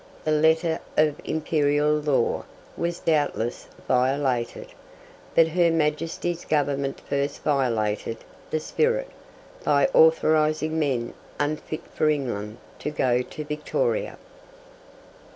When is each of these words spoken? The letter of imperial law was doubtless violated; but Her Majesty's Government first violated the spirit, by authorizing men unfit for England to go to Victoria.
The 0.23 0.31
letter 0.31 0.79
of 0.97 1.21
imperial 1.25 1.99
law 1.99 2.45
was 2.75 2.97
doubtless 2.97 3.67
violated; 3.87 4.69
but 5.35 5.49
Her 5.49 5.69
Majesty's 5.69 6.43
Government 6.43 6.99
first 7.01 7.43
violated 7.43 8.17
the 8.49 8.59
spirit, 8.59 9.09
by 9.63 9.85
authorizing 9.93 10.79
men 10.79 11.13
unfit 11.39 11.83
for 11.93 12.09
England 12.09 12.57
to 12.79 12.89
go 12.89 13.21
to 13.21 13.43
Victoria. 13.45 14.17